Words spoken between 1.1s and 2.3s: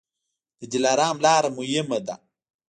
لاره مهمه ده